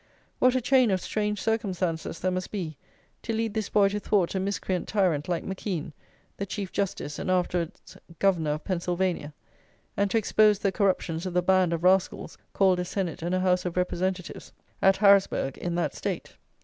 [0.39, 2.75] What a chain of strange circumstances there must be
[3.21, 5.93] to lead this boy to thwart a miscreant tyrant like Mackeen,
[6.37, 9.31] the Chief Justice and afterwards Governor of Pennsylvania,
[9.95, 13.41] and to expose the corruptions of the band of rascals, called a "Senate and a
[13.41, 14.51] House of Representatives,"
[14.81, 16.35] at Harrisburgh, in that state!